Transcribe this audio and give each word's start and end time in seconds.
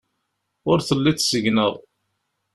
Ur 0.69 0.77
telliḍ 0.87 1.17
seg-neɣ. 1.21 1.73